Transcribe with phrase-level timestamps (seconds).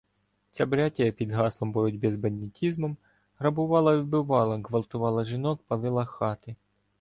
[0.51, 2.97] Ця братія під гаслом боротьби з "бандітізмом"
[3.39, 6.55] грабувала і вбивала, ґвалтувала жінок, палила хати.